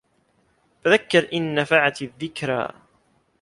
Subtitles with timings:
[0.85, 2.67] فَذَكِّر إِن نَفَعَتِ الذِّكرى